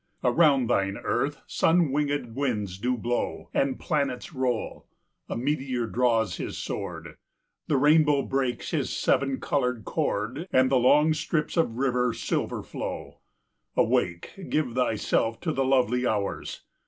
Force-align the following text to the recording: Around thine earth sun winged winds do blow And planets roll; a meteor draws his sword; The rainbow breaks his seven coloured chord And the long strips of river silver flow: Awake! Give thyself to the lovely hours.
Around 0.23 0.67
thine 0.67 0.97
earth 0.97 1.43
sun 1.45 1.91
winged 1.91 2.33
winds 2.33 2.79
do 2.79 2.97
blow 2.97 3.51
And 3.53 3.79
planets 3.79 4.33
roll; 4.33 4.87
a 5.29 5.37
meteor 5.37 5.85
draws 5.85 6.37
his 6.37 6.57
sword; 6.57 7.17
The 7.67 7.77
rainbow 7.77 8.23
breaks 8.23 8.71
his 8.71 8.89
seven 8.89 9.39
coloured 9.39 9.85
chord 9.85 10.47
And 10.51 10.71
the 10.71 10.79
long 10.79 11.13
strips 11.13 11.55
of 11.55 11.75
river 11.77 12.15
silver 12.15 12.63
flow: 12.63 13.19
Awake! 13.77 14.31
Give 14.49 14.73
thyself 14.73 15.39
to 15.41 15.51
the 15.51 15.63
lovely 15.63 16.07
hours. 16.07 16.63